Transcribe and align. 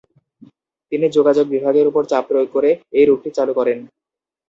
তিনি 0.91 1.05
যোগাযোগ 1.17 1.45
বিভাগের 1.47 1.85
উপর 1.87 2.03
চাপ 2.11 2.23
প্রয়োগ 2.29 2.49
করে 2.55 2.69
এই 2.97 3.05
রুটটি 3.05 3.29
চালু 3.37 3.53
করেন। 3.59 3.77